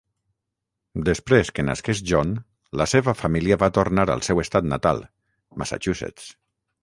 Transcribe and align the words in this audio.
Després 1.09 1.51
que 1.57 1.65
nasqués 1.67 2.01
John, 2.11 2.31
la 2.81 2.87
seva 2.95 3.15
família 3.19 3.59
va 3.65 3.71
tornar 3.75 4.07
al 4.15 4.25
seu 4.29 4.43
estat 4.45 4.69
natal, 4.73 5.07
Massachusetts. 5.63 6.33